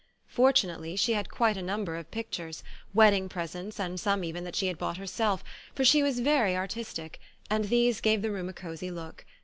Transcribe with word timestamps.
Fortunately 0.29 0.95
she 0.95 1.13
had 1.13 1.29
quite 1.29 1.57
a 1.57 1.61
number 1.61 1.95
of 1.95 2.09
pictures, 2.09 2.63
wedding 2.91 3.29
presents 3.29 3.79
and 3.79 3.99
some 3.99 4.23
even 4.23 4.43
that 4.45 4.55
she 4.55 4.65
had 4.65 4.79
bought 4.79 4.97
herself, 4.97 5.43
for 5.75 5.85
she 5.85 6.01
was 6.01 6.21
very 6.21 6.57
artistic, 6.57 7.19
and 7.51 7.65
these 7.65 8.01
gave 8.01 8.23
the 8.23 8.31
room 8.31 8.49
a 8.49 8.53
cosy 8.53 8.89
look. 8.89 9.25